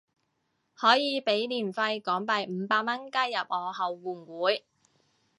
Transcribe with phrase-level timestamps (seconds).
[0.73, 4.65] 可以俾年費港幣五百蚊加入我後援會